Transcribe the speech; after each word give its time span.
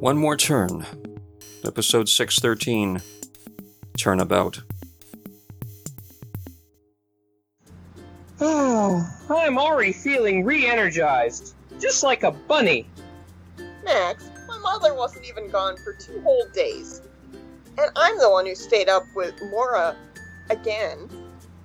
One 0.00 0.18
More 0.18 0.36
Turn, 0.36 0.84
episode 1.64 2.06
613 2.10 3.00
Turnabout. 3.96 4.60
Oh, 8.38 9.08
I'm 9.30 9.56
already 9.56 9.92
feeling 9.92 10.44
re 10.44 10.66
energized, 10.66 11.54
just 11.80 12.02
like 12.02 12.24
a 12.24 12.30
bunny. 12.30 12.86
Max, 13.84 14.30
my 14.46 14.58
mother 14.58 14.94
wasn't 14.94 15.26
even 15.26 15.48
gone 15.48 15.78
for 15.78 15.94
two 15.94 16.20
whole 16.20 16.46
days. 16.52 17.00
And 17.78 17.90
I'm 17.96 18.18
the 18.18 18.30
one 18.30 18.44
who 18.44 18.54
stayed 18.54 18.90
up 18.90 19.04
with 19.14 19.40
Laura 19.40 19.96
again. 20.50 21.08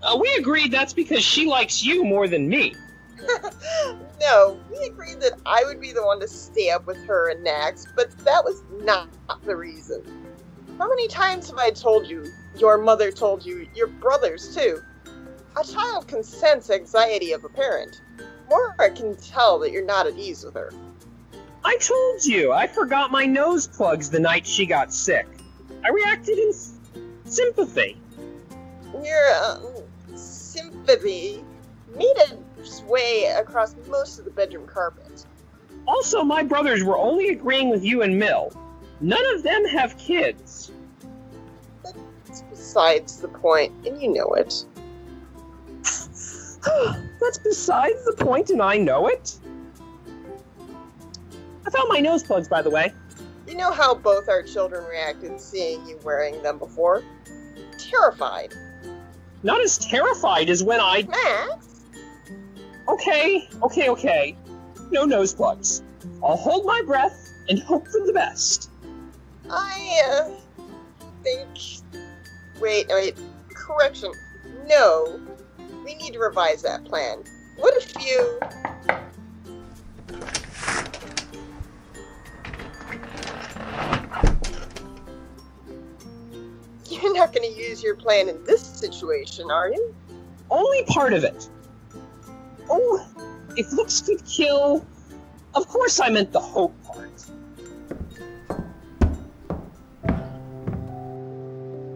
Uh, 0.02 0.18
we 0.18 0.34
agreed 0.36 0.72
that's 0.72 0.94
because 0.94 1.22
she 1.22 1.48
likes 1.48 1.84
you 1.84 2.06
more 2.06 2.30
than 2.30 2.48
me. 2.48 2.76
no, 4.22 4.60
we 4.70 4.86
agreed 4.86 5.20
that 5.22 5.40
I 5.46 5.64
would 5.66 5.82
be 5.82 5.92
the 5.92 6.06
one 6.06 6.20
to 6.20 6.28
stay 6.28 6.70
up 6.70 6.86
with 6.86 7.04
her 7.06 7.32
and 7.32 7.44
Max, 7.44 7.86
but 7.96 8.12
that 8.20 8.44
was 8.44 8.64
not 8.84 9.10
the 9.44 9.56
reason. 9.56 10.04
How 10.78 10.88
many 10.88 11.08
times 11.08 11.50
have 11.50 11.58
I 11.58 11.72
told 11.72 12.08
you, 12.08 12.26
your 12.58 12.78
mother 12.78 13.12
told 13.12 13.46
you, 13.46 13.68
your 13.76 13.88
brothers 13.88 14.56
too? 14.56 14.80
A 15.60 15.64
child 15.64 16.08
can 16.08 16.24
sense 16.24 16.70
anxiety 16.70 17.34
of 17.34 17.44
a 17.44 17.50
parent. 17.50 18.02
Laura 18.50 18.92
can 18.92 19.16
tell 19.18 19.60
that 19.60 19.72
you're 19.72 19.86
not 19.86 20.08
at 20.08 20.18
ease 20.18 20.44
with 20.44 20.54
her. 20.54 20.72
I 21.64 21.78
told 21.78 22.24
you, 22.24 22.52
I 22.52 22.68
forgot 22.68 23.12
my 23.12 23.26
nose 23.26 23.68
plugs 23.68 24.10
the 24.10 24.20
night 24.20 24.46
she 24.46 24.66
got 24.66 24.94
sick. 24.94 25.28
I 25.86 25.90
reacted 25.90 26.38
in 26.38 26.50
s- 26.50 26.80
sympathy. 27.26 28.02
Your 29.04 29.36
um, 29.44 29.64
sympathy 30.16 31.44
made 31.96 32.14
its 32.62 32.82
way 32.84 33.26
across 33.38 33.76
most 33.88 34.20
of 34.20 34.26
the 34.26 34.32
bedroom 34.32 34.68
carpet. 34.68 35.26
Also, 35.88 36.24
my 36.24 36.44
brothers 36.44 36.84
were 36.84 36.98
only 36.98 37.30
agreeing 37.30 37.70
with 37.70 37.84
you 37.84 38.02
and 38.02 38.18
Mill. 38.18 38.52
None 39.00 39.26
of 39.36 39.44
them 39.44 39.66
have 39.66 39.98
kids. 39.98 40.72
It's 42.28 42.44
besides 42.44 43.18
the 43.20 43.28
point, 43.28 43.74
and 43.86 44.02
you 44.02 44.14
know 44.14 44.34
it. 44.34 44.66
That's 47.20 47.40
besides 47.40 48.06
the 48.06 48.14
point, 48.14 48.52
and 48.52 48.62
I 48.62 48.78
know 48.78 49.08
it. 49.08 49.38
I 51.66 51.70
found 51.70 51.90
my 51.90 52.00
nose 52.00 52.24
plugs, 52.24 52.48
by 52.48 52.62
the 52.62 52.70
way. 52.70 52.94
You 53.48 53.56
know 53.56 53.72
how 53.72 53.96
both 53.96 54.30
our 54.30 54.44
children 54.44 54.86
reacted 54.86 55.42
seeing 55.42 55.86
you 55.88 56.00
wearing 56.04 56.42
them 56.44 56.58
before? 56.58 57.04
Terrified. 57.78 58.54
Not 59.44 59.60
as 59.62 59.78
terrified 59.80 60.50
as 60.50 60.64
when 60.64 60.80
I. 60.80 61.04
Max? 61.04 61.71
Okay, 62.92 63.48
okay, 63.64 63.90
okay. 63.90 64.36
No 64.92 65.06
nose 65.06 65.34
plugs. 65.34 65.82
I'll 66.22 66.36
hold 66.36 66.66
my 66.66 66.82
breath 66.86 67.32
and 67.48 67.58
hope 67.60 67.88
for 67.88 68.06
the 68.06 68.12
best. 68.12 68.70
I, 69.50 70.02
uh, 70.10 70.30
think. 71.24 71.48
Wait, 72.60 72.88
wait. 72.90 73.18
Correction. 73.56 74.12
No. 74.68 75.22
We 75.86 75.96
need 75.96 76.12
to 76.14 76.20
revise 76.20 76.62
that 76.64 76.84
plan. 76.84 77.24
What 77.56 77.76
if 77.78 77.94
you. 78.06 78.40
You're 86.90 87.14
not 87.16 87.34
going 87.34 87.50
to 87.50 87.58
use 87.58 87.82
your 87.82 87.96
plan 87.96 88.28
in 88.28 88.44
this 88.44 88.62
situation, 88.62 89.50
are 89.50 89.70
you? 89.70 89.96
Only 90.50 90.84
part 90.84 91.14
of 91.14 91.24
it. 91.24 91.50
Oh, 92.74 93.06
if 93.58 93.74
looks 93.74 94.00
could 94.00 94.26
kill. 94.26 94.86
Of 95.54 95.68
course, 95.68 96.00
I 96.00 96.10
meant 96.10 96.32
the 96.32 96.40
hope 96.40 96.74
part. 96.84 97.10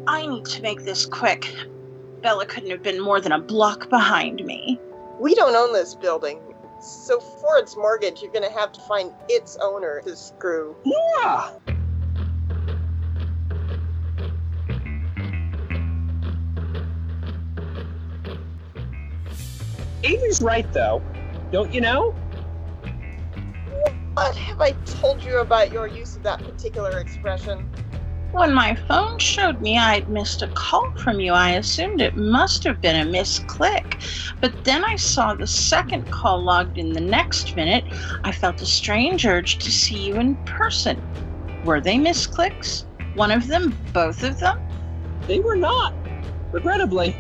I 0.06 0.28
need 0.28 0.46
to 0.46 0.62
make 0.62 0.84
this 0.84 1.06
quick. 1.06 1.56
Bella 2.22 2.46
couldn't 2.46 2.72
have 2.72 2.84
been 2.84 3.00
more 3.00 3.22
than 3.22 3.32
a 3.32 3.40
block 3.40 3.90
behind 3.90 4.44
me. 4.44 4.78
We 5.20 5.34
don't 5.34 5.56
own 5.56 5.72
this 5.72 5.96
building. 5.96 6.42
So 6.82 7.22
for 7.22 7.58
its 7.58 7.78
mortgage, 7.78 8.22
you're 8.22 8.34
going 8.34 8.48
to 8.48 8.60
have 8.60 8.74
to 8.74 8.82
find 8.82 9.14
its 9.30 9.58
owner 9.62 10.02
to 10.02 10.16
screw. 10.16 10.76
Nora! 10.86 11.54
Avery's 20.06 20.42
right, 20.42 20.72
though. 20.72 21.02
Don't 21.52 21.74
you 21.74 21.82
know? 21.82 22.12
What 24.14 24.36
have 24.36 24.62
I 24.62 24.72
told 24.86 25.24
you 25.24 25.40
about 25.40 25.72
your 25.72 25.88
use 25.88 26.16
of 26.16 26.24
that 26.24 26.44
particular 26.44 27.00
expression? 27.00 27.68
When 28.32 28.54
my 28.54 28.76
phone 28.88 29.18
showed 29.18 29.62
me 29.62 29.78
I'd 29.78 30.10
missed 30.10 30.42
a 30.42 30.48
call 30.50 30.92
from 30.98 31.20
you, 31.20 31.34
I 31.34 31.52
assumed 31.52 32.02
it 32.02 32.16
must 32.16 32.64
have 32.66 32.82
been 32.82 33.08
a 33.08 33.10
misclick. 33.10 34.04
But 34.42 34.64
then 34.64 34.84
I 34.84 34.96
saw 34.96 35.34
the 35.34 35.48
second 35.48 36.12
call 36.12 36.44
logged 36.44 36.78
in 36.78 36.94
the 36.94 37.02
next 37.02 37.56
minute. 37.56 37.86
I 38.24 38.32
felt 38.32 38.62
a 38.62 38.66
strange 38.66 39.26
urge 39.26 39.58
to 39.60 39.72
see 39.72 40.08
you 40.08 40.16
in 40.16 40.36
person. 40.46 41.02
Were 41.64 41.82
they 41.82 41.96
misclicks? 41.96 42.86
One 43.16 43.32
of 43.32 43.48
them? 43.48 43.76
Both 43.94 44.22
of 44.22 44.40
them? 44.40 44.60
They 45.28 45.40
were 45.40 45.56
not. 45.56 45.94
Regrettably. 46.52 47.16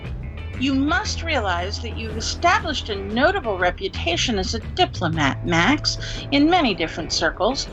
You 0.59 0.73
must 0.73 1.21
realize 1.21 1.79
that 1.81 1.97
you've 1.97 2.17
established 2.17 2.89
a 2.89 2.95
notable 2.95 3.57
reputation 3.57 4.39
as 4.39 4.53
a 4.53 4.59
diplomat, 4.59 5.45
Max, 5.45 5.97
in 6.31 6.49
many 6.49 6.73
different 6.73 7.11
circles. 7.11 7.67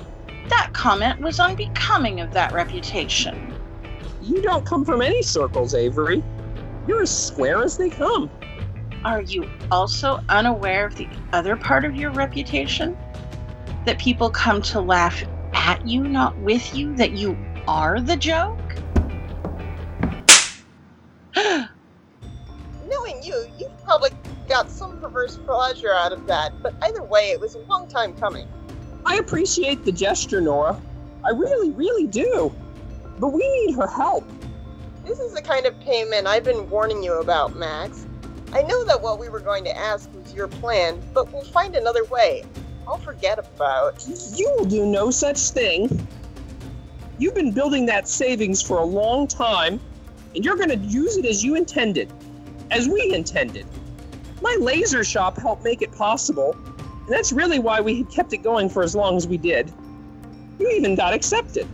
That 0.49 0.71
comment 0.73 1.21
was 1.21 1.39
unbecoming 1.39 2.21
of 2.21 2.33
that 2.33 2.53
reputation. 2.53 3.55
You 4.21 4.43
don't 4.43 4.67
come 4.67 4.85
from 4.85 5.01
any 5.01 5.23
circles, 5.23 5.75
Avery. 5.75 6.25
You're 6.89 7.03
as 7.03 7.27
square 7.27 7.63
as 7.63 7.77
they 7.77 7.89
come. 7.89 8.29
Are 9.05 9.23
you 9.23 9.49
also 9.71 10.21
unaware 10.29 10.85
of 10.85 10.97
the 10.97 11.09
other 11.33 11.57
part 11.57 11.85
of 11.85 11.95
your 11.95 12.11
reputation? 12.11 12.97
That 13.85 13.99
people 13.99 14.29
come 14.29 14.61
to 14.63 14.81
laugh 14.81 15.23
at 15.55 15.87
you, 15.87 16.03
not 16.03 16.37
with 16.39 16.75
you, 16.75 16.97
that 16.97 17.13
you 17.13 17.37
are 17.69 18.01
the 18.01 18.17
joke? 18.17 18.72
Got 24.53 24.71
some 24.71 24.99
perverse 25.01 25.39
pleasure 25.47 25.95
out 25.95 26.13
of 26.13 26.27
that, 26.27 26.53
but 26.63 26.75
either 26.83 27.03
way, 27.03 27.31
it 27.31 27.41
was 27.41 27.55
a 27.55 27.59
long 27.61 27.89
time 27.89 28.13
coming. 28.13 28.47
I 29.07 29.17
appreciate 29.17 29.83
the 29.87 29.93
gesture, 29.93 30.43
Nora. 30.43 30.79
I 31.25 31.31
really, 31.31 31.71
really 31.71 32.07
do. 32.07 32.55
But 33.19 33.29
we 33.29 33.49
need 33.49 33.75
her 33.77 33.87
help. 33.87 34.31
This 35.07 35.21
is 35.21 35.33
the 35.33 35.41
kind 35.41 35.65
of 35.65 35.81
payment 35.81 36.27
I've 36.27 36.45
been 36.45 36.69
warning 36.69 37.03
you 37.03 37.19
about, 37.19 37.57
Max. 37.57 38.07
I 38.53 38.61
know 38.65 38.85
that 38.85 39.01
what 39.01 39.19
we 39.19 39.31
were 39.31 39.41
going 39.41 39.65
to 39.65 39.75
ask 39.75 40.13
was 40.13 40.35
your 40.35 40.49
plan, 40.49 41.01
but 41.15 41.33
we'll 41.33 41.45
find 41.45 41.75
another 41.75 42.05
way. 42.05 42.45
I'll 42.87 42.99
forget 42.99 43.39
about. 43.39 44.07
You 44.37 44.55
will 44.59 44.67
do 44.67 44.85
no 44.85 45.11
such 45.11 45.39
thing. 45.39 46.07
You've 47.17 47.35
been 47.35 47.53
building 47.53 47.87
that 47.87 48.07
savings 48.07 48.61
for 48.61 48.77
a 48.77 48.85
long 48.85 49.27
time, 49.27 49.81
and 50.35 50.45
you're 50.45 50.57
going 50.57 50.69
to 50.69 50.77
use 50.77 51.17
it 51.17 51.25
as 51.25 51.43
you 51.43 51.55
intended, 51.55 52.13
as 52.71 52.87
we 52.87 53.15
intended. 53.15 53.67
My 54.43 54.57
laser 54.61 55.05
shop 55.05 55.39
helped 55.39 55.63
make 55.63 55.83
it 55.83 55.93
possible, 55.93 56.57
and 56.77 57.09
that's 57.09 57.33
really 57.33 57.61
why 57.61 57.81
we 57.81 57.99
had 57.99 58.11
kept 58.11 58.33
it 58.33 58.39
going 58.39 58.69
for 58.69 58.83
as 58.83 58.97
long 58.97 59.17
as 59.17 59.27
we 59.27 59.37
did. 59.37 59.73
You 60.59 60.69
even 60.71 60.97
got 60.97 61.15
accepted. 61.15 61.65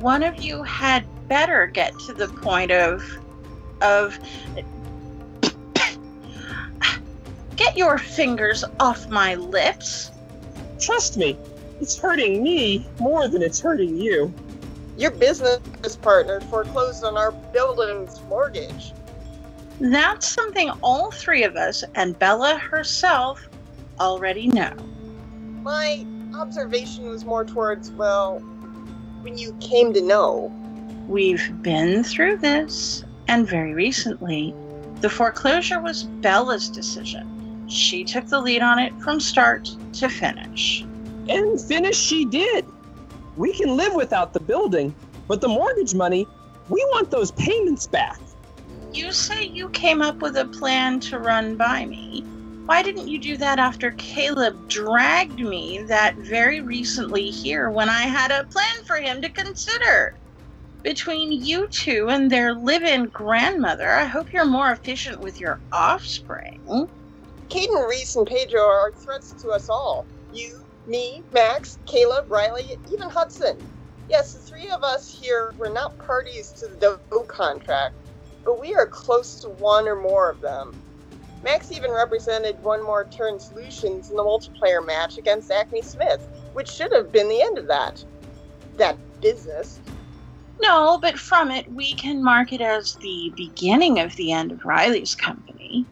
One 0.00 0.22
of 0.22 0.42
you 0.42 0.62
had 0.62 1.04
better 1.28 1.66
get 1.66 1.92
to 2.06 2.14
the 2.14 2.28
point 2.28 2.70
of. 2.70 3.04
of. 3.82 4.18
Get 7.56 7.76
your 7.76 7.98
fingers 7.98 8.64
off 8.80 9.08
my 9.08 9.34
lips. 9.34 10.10
Trust 10.80 11.18
me, 11.18 11.36
it's 11.80 11.96
hurting 11.96 12.42
me 12.42 12.86
more 12.98 13.28
than 13.28 13.42
it's 13.42 13.60
hurting 13.60 13.98
you. 13.98 14.32
Your 14.96 15.10
business 15.10 15.96
partner 16.00 16.40
foreclosed 16.40 17.04
on 17.04 17.16
our 17.16 17.32
building's 17.32 18.20
mortgage. 18.22 18.92
That's 19.82 20.28
something 20.28 20.70
all 20.80 21.10
three 21.10 21.42
of 21.42 21.56
us 21.56 21.82
and 21.96 22.16
Bella 22.16 22.56
herself 22.56 23.48
already 23.98 24.46
know. 24.46 24.72
My 25.62 26.06
observation 26.36 27.08
was 27.08 27.24
more 27.24 27.44
towards, 27.44 27.90
well, 27.90 28.38
when 29.22 29.36
you 29.36 29.56
came 29.60 29.92
to 29.92 30.00
know. 30.00 30.54
We've 31.08 31.50
been 31.62 32.04
through 32.04 32.36
this, 32.36 33.02
and 33.26 33.48
very 33.48 33.74
recently, 33.74 34.54
the 35.00 35.10
foreclosure 35.10 35.80
was 35.80 36.04
Bella's 36.04 36.68
decision. 36.68 37.66
She 37.68 38.04
took 38.04 38.28
the 38.28 38.40
lead 38.40 38.62
on 38.62 38.78
it 38.78 38.92
from 39.00 39.18
start 39.18 39.68
to 39.94 40.08
finish. 40.08 40.82
And 41.28 41.60
finish 41.60 41.96
she 41.96 42.24
did. 42.24 42.64
We 43.36 43.52
can 43.52 43.76
live 43.76 43.94
without 43.94 44.32
the 44.32 44.38
building, 44.38 44.94
but 45.26 45.40
the 45.40 45.48
mortgage 45.48 45.92
money, 45.92 46.24
we 46.68 46.84
want 46.92 47.10
those 47.10 47.32
payments 47.32 47.88
back. 47.88 48.20
You 48.94 49.12
say 49.12 49.44
you 49.44 49.70
came 49.70 50.02
up 50.02 50.20
with 50.20 50.36
a 50.36 50.46
plan 50.46 51.00
to 51.00 51.18
run 51.18 51.56
by 51.56 51.86
me. 51.86 52.22
Why 52.66 52.82
didn't 52.82 53.08
you 53.08 53.18
do 53.18 53.36
that 53.38 53.58
after 53.58 53.92
Caleb 53.92 54.68
dragged 54.68 55.40
me 55.40 55.82
that 55.88 56.16
very 56.16 56.60
recently 56.60 57.30
here 57.30 57.70
when 57.70 57.88
I 57.88 58.02
had 58.02 58.30
a 58.30 58.44
plan 58.44 58.84
for 58.86 58.96
him 58.96 59.22
to 59.22 59.30
consider? 59.30 60.14
Between 60.82 61.32
you 61.32 61.68
two 61.68 62.08
and 62.10 62.30
their 62.30 62.54
live 62.54 62.82
in 62.82 63.06
grandmother, 63.06 63.90
I 63.90 64.04
hope 64.04 64.32
you're 64.32 64.44
more 64.44 64.72
efficient 64.72 65.20
with 65.20 65.40
your 65.40 65.60
offspring. 65.72 66.88
Caden, 67.48 67.88
Reese, 67.88 68.16
and 68.16 68.26
Pedro 68.26 68.62
are 68.62 68.92
threats 68.92 69.32
to 69.42 69.48
us 69.50 69.68
all. 69.68 70.06
You, 70.32 70.64
me, 70.86 71.22
Max, 71.32 71.78
Caleb, 71.86 72.30
Riley, 72.30 72.76
even 72.92 73.10
Hudson. 73.10 73.56
Yes, 74.08 74.32
the 74.34 74.40
three 74.40 74.70
of 74.70 74.82
us 74.82 75.08
here 75.08 75.54
were 75.56 75.70
not 75.70 75.98
parties 75.98 76.52
to 76.58 76.68
the 76.68 77.00
Doe 77.10 77.24
contract, 77.24 77.94
but 78.44 78.60
we 78.60 78.74
are 78.74 78.86
close 78.86 79.40
to 79.40 79.48
one 79.48 79.88
or 79.88 79.96
more 79.96 80.30
of 80.30 80.40
them. 80.40 80.72
Max 81.42 81.72
even 81.72 81.90
represented 81.90 82.62
one 82.62 82.84
more 82.84 83.04
turn 83.04 83.38
solutions 83.38 84.10
in 84.10 84.16
the 84.16 84.22
multiplayer 84.22 84.84
match 84.84 85.18
against 85.18 85.50
Acme 85.50 85.82
Smith, 85.82 86.26
which 86.54 86.68
should 86.68 86.92
have 86.92 87.10
been 87.10 87.28
the 87.28 87.42
end 87.42 87.58
of 87.58 87.66
that. 87.66 88.04
That 88.76 88.96
business. 89.20 89.80
No, 90.60 90.98
but 91.02 91.18
from 91.18 91.50
it, 91.50 91.70
we 91.72 91.94
can 91.94 92.22
mark 92.22 92.52
it 92.52 92.60
as 92.60 92.94
the 92.96 93.32
beginning 93.36 93.98
of 93.98 94.14
the 94.16 94.30
end 94.30 94.52
of 94.52 94.64
Riley's 94.64 95.14
company. 95.14 95.84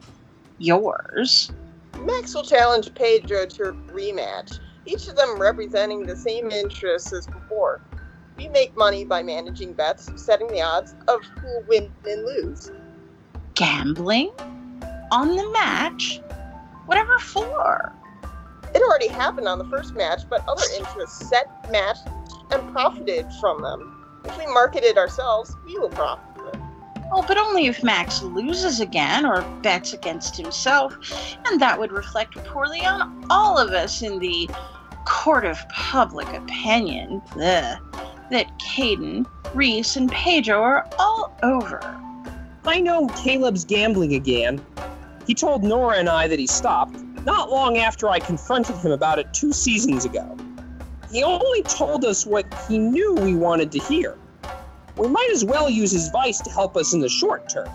Yours. 0.57 1.51
Max 2.05 2.33
will 2.33 2.43
challenge 2.43 2.93
Pedro 2.95 3.45
to 3.45 3.63
a 3.63 3.73
rematch, 3.93 4.59
each 4.85 5.07
of 5.07 5.15
them 5.15 5.39
representing 5.39 6.05
the 6.05 6.15
same 6.15 6.49
interests 6.51 7.11
as 7.11 7.27
before. 7.27 7.81
We 8.41 8.47
make 8.47 8.75
money 8.75 9.05
by 9.05 9.21
managing 9.21 9.73
bets, 9.73 10.09
setting 10.15 10.47
the 10.47 10.63
odds 10.63 10.95
of 11.07 11.23
who 11.23 11.47
will 11.47 11.63
win 11.67 11.91
and 12.07 12.25
lose. 12.25 12.71
Gambling? 13.53 14.31
On 15.11 15.35
the 15.35 15.47
match? 15.51 16.19
Whatever 16.87 17.19
for? 17.19 17.93
It 18.73 18.81
already 18.81 19.09
happened 19.09 19.47
on 19.47 19.59
the 19.59 19.65
first 19.65 19.93
match, 19.93 20.21
but 20.27 20.43
other 20.47 20.63
interests 20.75 21.29
set, 21.29 21.71
matched, 21.71 22.07
and 22.49 22.71
profited 22.71 23.27
from 23.39 23.61
them. 23.61 24.03
If 24.25 24.35
we 24.39 24.47
market 24.47 24.83
it 24.83 24.97
ourselves, 24.97 25.55
we 25.67 25.77
will 25.77 25.89
profit. 25.89 26.55
Oh, 27.13 27.23
but 27.27 27.37
only 27.37 27.67
if 27.67 27.83
Max 27.83 28.23
loses 28.23 28.79
again 28.79 29.23
or 29.23 29.43
bets 29.61 29.93
against 29.93 30.35
himself, 30.35 30.95
and 31.45 31.61
that 31.61 31.79
would 31.79 31.91
reflect 31.91 32.43
poorly 32.45 32.83
on 32.83 33.23
all 33.29 33.59
of 33.59 33.69
us 33.69 34.01
in 34.01 34.17
the 34.17 34.49
court 35.05 35.45
of 35.45 35.59
public 35.69 36.27
opinion. 36.29 37.21
Ugh. 37.39 37.90
That 38.31 38.47
Caden, 38.59 39.25
Reese, 39.53 39.97
and 39.97 40.09
Pedro 40.09 40.61
are 40.61 40.87
all 40.97 41.37
over. 41.43 41.81
I 42.65 42.79
know 42.79 43.07
Caleb's 43.09 43.65
gambling 43.65 44.13
again. 44.13 44.65
He 45.27 45.35
told 45.35 45.63
Nora 45.63 45.97
and 45.97 46.07
I 46.07 46.27
that 46.29 46.39
he 46.39 46.47
stopped, 46.47 46.97
not 47.25 47.49
long 47.49 47.77
after 47.77 48.07
I 48.07 48.19
confronted 48.19 48.77
him 48.77 48.93
about 48.93 49.19
it 49.19 49.33
two 49.33 49.51
seasons 49.51 50.05
ago. 50.05 50.37
He 51.11 51.23
only 51.23 51.61
told 51.63 52.05
us 52.05 52.25
what 52.25 52.45
he 52.69 52.77
knew 52.77 53.15
we 53.15 53.35
wanted 53.35 53.69
to 53.73 53.79
hear. 53.79 54.17
We 54.95 55.09
might 55.09 55.29
as 55.33 55.43
well 55.43 55.69
use 55.69 55.91
his 55.91 56.07
vice 56.09 56.39
to 56.39 56.49
help 56.49 56.77
us 56.77 56.93
in 56.93 57.01
the 57.01 57.09
short 57.09 57.49
term. 57.49 57.69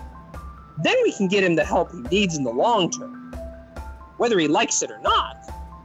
Then 0.83 0.95
we 1.03 1.11
can 1.11 1.27
get 1.27 1.43
him 1.43 1.55
the 1.55 1.65
help 1.65 1.91
he 1.91 2.01
needs 2.09 2.35
in 2.35 2.43
the 2.43 2.51
long 2.51 2.89
term. 2.89 3.31
Whether 4.17 4.39
he 4.39 4.47
likes 4.47 4.81
it 4.81 4.89
or 4.89 4.99
not. 4.99 5.37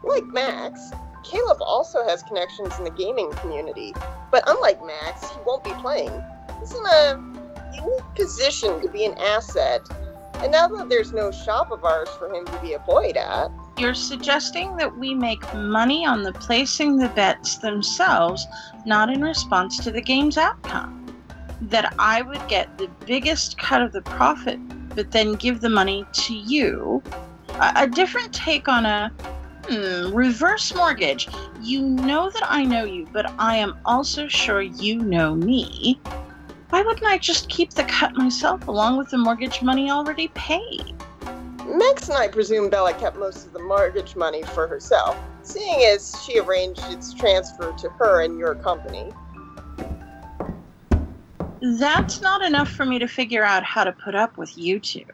Like 0.02 0.24
Max, 0.24 0.92
Caleb 1.24 1.58
also 1.60 2.04
has 2.04 2.22
connections 2.22 2.76
in 2.78 2.84
the 2.84 2.90
gaming 2.90 3.30
community, 3.32 3.94
but 4.30 4.42
unlike 4.46 4.84
Max, 4.84 5.30
he 5.30 5.38
won't 5.46 5.64
be 5.64 5.72
playing. 5.74 6.12
He's 6.60 6.74
in 6.74 6.84
a 6.84 7.32
unique 7.74 8.14
position 8.14 8.80
to 8.82 8.88
be 8.88 9.04
an 9.04 9.14
asset, 9.18 9.82
and 10.36 10.50
now 10.50 10.68
that 10.68 10.88
there's 10.88 11.12
no 11.12 11.30
shop 11.30 11.70
of 11.70 11.84
ours 11.84 12.08
for 12.18 12.32
him 12.32 12.44
to 12.46 12.58
be 12.60 12.72
employed 12.72 13.16
at, 13.16 13.50
You're 13.78 13.94
suggesting 13.94 14.76
that 14.76 14.98
we 14.98 15.14
make 15.14 15.42
money 15.54 16.04
on 16.04 16.22
the 16.22 16.32
placing 16.32 16.96
the 16.96 17.08
bets 17.08 17.58
themselves, 17.58 18.46
not 18.84 19.08
in 19.08 19.22
response 19.22 19.78
to 19.84 19.90
the 19.90 20.02
game's 20.02 20.36
outcome. 20.36 20.98
That 21.60 21.94
I 21.98 22.22
would 22.22 22.46
get 22.48 22.76
the 22.76 22.88
biggest 23.06 23.56
cut 23.58 23.82
of 23.82 23.92
the 23.92 24.02
profit, 24.02 24.58
but 24.94 25.12
then 25.12 25.34
give 25.34 25.60
the 25.60 25.68
money 25.68 26.04
to 26.12 26.34
you. 26.34 27.02
A, 27.60 27.72
a 27.76 27.86
different 27.86 28.34
take 28.34 28.68
on 28.68 28.84
a 28.84 29.12
hmm, 29.68 30.14
reverse 30.14 30.74
mortgage. 30.74 31.28
You 31.60 31.82
know 31.82 32.30
that 32.30 32.44
I 32.46 32.64
know 32.64 32.84
you, 32.84 33.08
but 33.12 33.32
I 33.38 33.56
am 33.56 33.74
also 33.84 34.28
sure 34.28 34.62
you 34.62 34.98
know 34.98 35.34
me. 35.34 36.00
Why 36.70 36.82
wouldn't 36.82 37.06
I 37.06 37.18
just 37.18 37.48
keep 37.48 37.74
the 37.74 37.84
cut 37.84 38.16
myself 38.16 38.66
along 38.66 38.96
with 38.96 39.10
the 39.10 39.18
mortgage 39.18 39.62
money 39.62 39.90
already 39.90 40.28
paid? 40.28 40.94
Max 41.66 42.08
and 42.08 42.18
I 42.18 42.28
presume 42.28 42.70
Bella 42.70 42.92
kept 42.94 43.16
most 43.16 43.46
of 43.46 43.52
the 43.52 43.62
mortgage 43.62 44.16
money 44.16 44.42
for 44.42 44.66
herself, 44.66 45.16
seeing 45.42 45.84
as 45.84 46.22
she 46.24 46.38
arranged 46.38 46.82
its 46.90 47.14
transfer 47.14 47.72
to 47.78 47.88
her 47.90 48.22
and 48.22 48.38
your 48.38 48.54
company. 48.56 49.10
That's 51.78 52.20
not 52.20 52.42
enough 52.42 52.68
for 52.68 52.84
me 52.84 52.98
to 52.98 53.06
figure 53.06 53.44
out 53.44 53.62
how 53.62 53.84
to 53.84 53.92
put 53.92 54.14
up 54.14 54.36
with 54.36 54.56
you 54.58 54.80
two. 54.80 55.04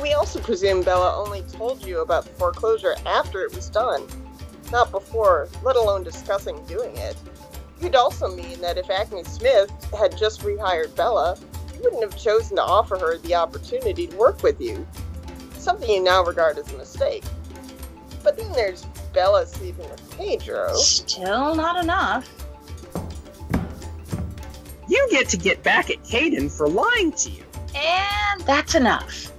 We 0.00 0.12
also 0.12 0.40
presume 0.40 0.82
Bella 0.82 1.16
only 1.16 1.42
told 1.42 1.84
you 1.84 2.00
about 2.00 2.24
the 2.24 2.30
foreclosure 2.30 2.94
after 3.04 3.42
it 3.42 3.54
was 3.54 3.68
done, 3.68 4.06
not 4.70 4.90
before, 4.90 5.48
let 5.62 5.76
alone 5.76 6.04
discussing 6.04 6.64
doing 6.66 6.96
it. 6.96 7.16
You'd 7.80 7.96
also 7.96 8.34
mean 8.34 8.60
that 8.60 8.78
if 8.78 8.90
Acme 8.90 9.24
Smith 9.24 9.70
had 9.98 10.16
just 10.16 10.42
rehired 10.42 10.94
Bella, 10.94 11.36
you 11.74 11.82
wouldn't 11.82 12.02
have 12.02 12.16
chosen 12.16 12.56
to 12.56 12.62
offer 12.62 12.96
her 12.96 13.18
the 13.18 13.34
opportunity 13.34 14.06
to 14.06 14.16
work 14.16 14.42
with 14.42 14.60
you, 14.60 14.86
something 15.52 15.88
you 15.88 16.02
now 16.02 16.24
regard 16.24 16.58
as 16.58 16.72
a 16.72 16.76
mistake. 16.76 17.24
But 18.22 18.36
then 18.36 18.52
there's 18.52 18.84
Bella 19.12 19.46
sleeping 19.46 19.88
with 19.88 20.16
Pedro. 20.16 20.74
Still 20.74 21.54
not 21.54 21.82
enough. 21.82 22.28
You 24.88 25.06
get 25.10 25.28
to 25.30 25.36
get 25.36 25.62
back 25.62 25.90
at 25.90 26.02
Caden 26.04 26.50
for 26.50 26.68
lying 26.68 27.12
to 27.12 27.30
you. 27.30 27.44
And 27.74 28.40
that's 28.42 28.74
enough. 28.74 29.32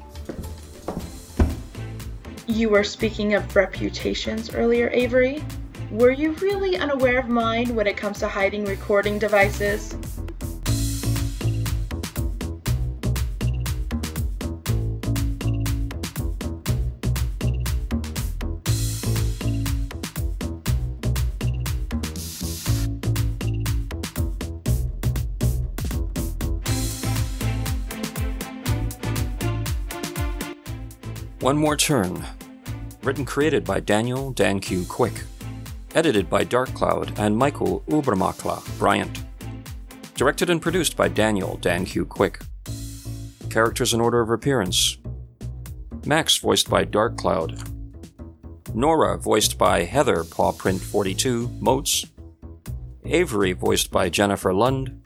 You 2.49 2.69
were 2.69 2.83
speaking 2.83 3.35
of 3.35 3.55
reputations 3.55 4.55
earlier, 4.55 4.89
Avery. 4.91 5.43
Were 5.91 6.09
you 6.09 6.31
really 6.31 6.77
unaware 6.77 7.19
of 7.19 7.29
mine 7.29 7.75
when 7.75 7.85
it 7.85 7.95
comes 7.95 8.19
to 8.19 8.27
hiding 8.27 8.65
recording 8.65 9.19
devices? 9.19 9.95
One 31.41 31.57
More 31.57 31.77
Turn. 31.77 32.25
Written 33.09 33.25
created 33.25 33.63
by 33.63 33.79
Daniel 33.79 34.29
Dan 34.29 34.59
Q. 34.59 34.85
Quick. 34.85 35.23
Edited 35.95 36.29
by 36.29 36.43
Dark 36.43 36.71
Cloud 36.75 37.17
and 37.17 37.35
Michael 37.35 37.83
Ubermakla 37.87 38.77
Bryant. 38.77 39.23
Directed 40.13 40.51
and 40.51 40.61
produced 40.61 40.95
by 40.95 41.07
Daniel 41.07 41.57
Dan 41.57 41.85
Q. 41.85 42.05
Quick. 42.05 42.39
Characters 43.49 43.95
in 43.95 43.99
order 43.99 44.21
of 44.21 44.29
appearance 44.29 44.97
Max, 46.05 46.37
voiced 46.37 46.69
by 46.69 46.83
Dark 46.83 47.17
Cloud. 47.17 47.57
Nora, 48.75 49.17
voiced 49.17 49.57
by 49.57 49.85
Heather 49.85 50.23
Pawprint 50.23 50.79
42 50.79 51.47
Moats. 51.59 52.05
Avery, 53.05 53.53
voiced 53.53 53.89
by 53.89 54.09
Jennifer 54.09 54.53
Lund. 54.53 55.01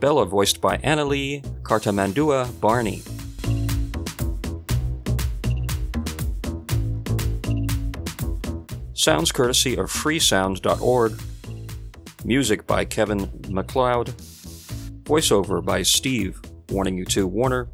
Bella, 0.00 0.24
voiced 0.24 0.62
by 0.62 0.78
Annalie 0.78 1.44
Cartamandua 1.60 2.58
Barney. 2.58 3.02
Sounds 9.02 9.32
courtesy 9.32 9.76
of 9.76 9.90
freesound.org. 9.90 11.20
Music 12.24 12.68
by 12.68 12.84
Kevin 12.84 13.28
MacLeod. 13.48 14.14
Voiceover 15.02 15.60
by 15.64 15.82
Steve, 15.82 16.40
Warning 16.70 16.96
You 16.96 17.04
to 17.06 17.26
Warner. 17.26 17.66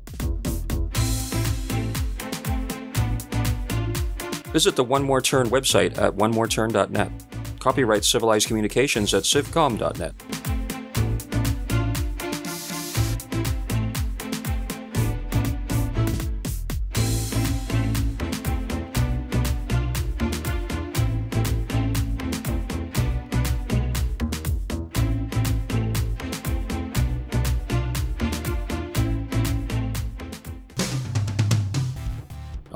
Visit 4.55 4.75
the 4.75 4.85
One 4.85 5.03
More 5.03 5.21
Turn 5.21 5.51
website 5.51 5.99
at 5.99 6.17
onemoreturn.net. 6.17 7.13
Copyright 7.61 8.07
Civilized 8.07 8.47
Communications 8.47 9.13
at 9.13 9.25
civcom.net. 9.25 10.15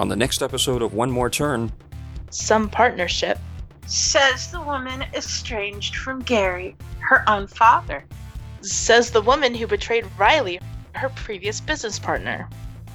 On 0.02 0.09
the 0.09 0.16
next 0.16 0.42
episode 0.42 0.82
of 0.82 0.94
One 0.94 1.12
More 1.12 1.30
Turn, 1.30 1.71
Some 2.30 2.68
partnership. 2.68 3.38
Says 3.87 4.50
the 4.50 4.61
woman 4.61 5.04
estranged 5.14 5.94
from 5.94 6.23
Gary, 6.23 6.75
her 6.99 7.23
own 7.30 7.47
father. 7.47 8.04
Says 8.62 9.12
the 9.12 9.23
woman 9.23 9.54
who 9.54 9.68
betrayed 9.68 10.04
Riley, 10.18 10.59
her 10.97 11.09
previous 11.11 11.61
business 11.61 12.00
partner. 12.00 12.49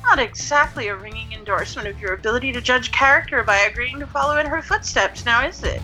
Not 0.03 0.19
exactly 0.19 0.89
a 0.89 0.97
ringing 0.97 1.31
endorsement 1.31 1.87
of 1.87 1.97
your 1.97 2.13
ability 2.13 2.51
to 2.51 2.59
judge 2.59 2.91
character 2.91 3.41
by 3.41 3.55
agreeing 3.59 4.01
to 4.01 4.07
follow 4.07 4.37
in 4.39 4.45
her 4.45 4.61
footsteps, 4.61 5.23
now 5.23 5.47
is 5.47 5.63
it? 5.63 5.81